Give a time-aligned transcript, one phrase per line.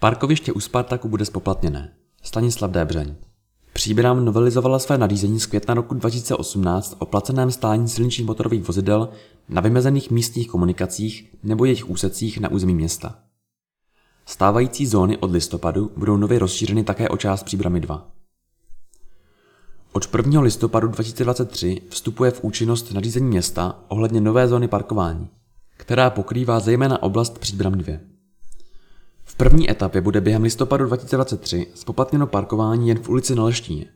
[0.00, 1.92] Parkoviště u Spartaku bude spoplatněné.
[2.22, 3.14] Stanislav Débřeň.
[3.72, 9.08] Příbram novelizovala své nařízení z května roku 2018 o placeném stání silničních motorových vozidel
[9.48, 13.18] na vymezených místních komunikacích nebo jejich úsecích na území města.
[14.26, 18.10] Stávající zóny od listopadu budou nově rozšířeny také o část Příbramy 2.
[19.92, 20.40] Od 1.
[20.40, 25.28] listopadu 2023 vstupuje v účinnost nařízení města ohledně nové zóny parkování,
[25.76, 28.19] která pokrývá zejména oblast Příbram 2.
[29.30, 33.86] V první etapě bude během listopadu 2023 spoplatněno parkování jen v ulici na Leštíně,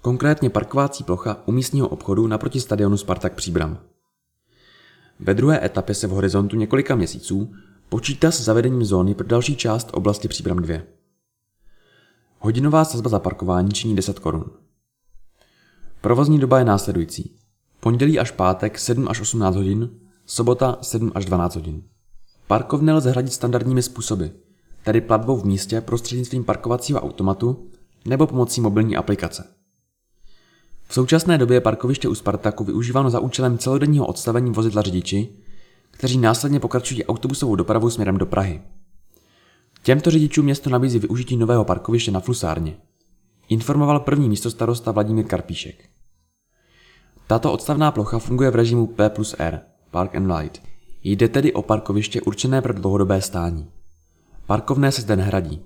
[0.00, 3.78] konkrétně parkovací plocha u místního obchodu naproti stadionu Spartak Příbram.
[5.20, 7.52] Ve druhé etapě se v horizontu několika měsíců
[7.88, 10.78] počítá s zavedením zóny pro další část oblasti Příbram 2.
[12.38, 14.44] Hodinová sazba za parkování činí 10 korun.
[16.00, 17.38] Provozní doba je následující.
[17.80, 19.90] Pondělí až pátek 7 až 18 hodin,
[20.26, 21.82] sobota 7 až 12 hodin.
[22.46, 24.26] Parkovny lze hradit standardními způsoby,
[24.84, 27.70] tedy platbou v místě prostřednictvím parkovacího automatu
[28.04, 29.44] nebo pomocí mobilní aplikace.
[30.88, 35.28] V současné době je parkoviště u Spartaku využíváno za účelem celodenního odstavení vozidla řidiči,
[35.90, 38.62] kteří následně pokračují autobusovou dopravu směrem do Prahy.
[39.82, 42.76] Těmto řidičům město nabízí využití nového parkoviště na Flusárně.
[43.48, 45.88] Informoval první místostarosta Vladimír Karpíšek.
[47.26, 50.60] Tato odstavná plocha funguje v režimu P plus R, Park and Ride.
[51.04, 53.70] Jde tedy o parkoviště určené pro dlouhodobé stání.
[54.46, 55.62] Parkovné se zde nehradí.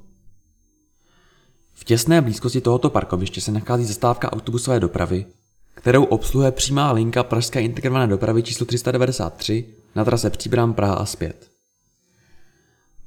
[1.74, 5.26] V těsné blízkosti tohoto parkoviště se nachází zastávka autobusové dopravy,
[5.74, 11.50] kterou obsluhuje přímá linka Pražské integrované dopravy číslo 393 na trase Příbram Praha a zpět.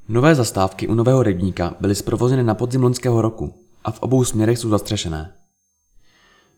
[0.10, 4.60] Nové zastávky u Nového rybníka byly zprovozeny na podzim loňského roku a v obou směrech
[4.60, 5.34] jsou zastřešené.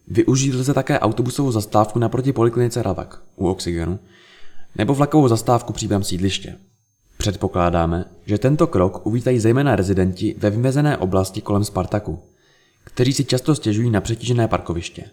[0.08, 4.00] Využít lze také autobusovou zastávku naproti poliklinice Ravak u Oxygenu
[4.76, 6.58] nebo vlakovou zastávku Příbram sídliště.
[7.22, 12.20] Předpokládáme, že tento krok uvítají zejména rezidenti ve vymezené oblasti kolem Spartaku,
[12.84, 15.04] kteří si často stěžují na přetížené parkoviště.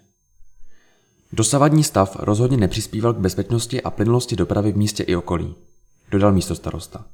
[1.33, 5.55] Dosavadní stav rozhodně nepřispíval k bezpečnosti a plynulosti dopravy v místě i okolí,
[6.11, 7.05] dodal místo starosta.